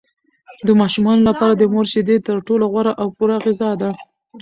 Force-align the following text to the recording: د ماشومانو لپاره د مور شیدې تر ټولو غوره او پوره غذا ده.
د 0.67 0.69
ماشومانو 0.81 1.21
لپاره 1.29 1.53
د 1.55 1.63
مور 1.73 1.85
شیدې 1.93 2.17
تر 2.27 2.37
ټولو 2.47 2.63
غوره 2.71 2.93
او 3.01 3.07
پوره 3.17 3.37
غذا 3.45 3.71
ده. 3.81 3.89